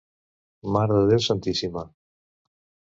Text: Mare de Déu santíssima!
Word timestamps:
Mare 0.77 0.97
de 1.01 1.05
Déu 1.11 1.21
santíssima! 1.27 1.87